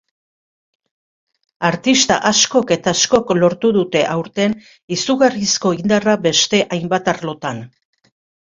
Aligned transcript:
Artista 1.69 2.17
askok 2.29 2.73
eta 2.77 2.93
askok 2.99 3.33
lortu 3.41 3.71
dute 3.77 4.03
aurten 4.15 4.57
izugarrizko 4.99 5.75
indarra 5.83 6.19
beste 6.27 6.65
hainbat 6.79 7.13
arlotan. 7.17 7.63